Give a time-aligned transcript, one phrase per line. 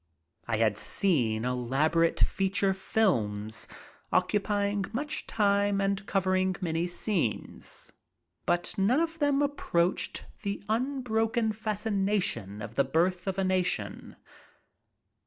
[0.47, 3.67] I had soon elaborate "feature tilms"
[4.11, 7.91] occupying much time and covering many scenes.
[8.47, 14.15] But none of them approached the unbroken fascination of "The Birth of a Nation."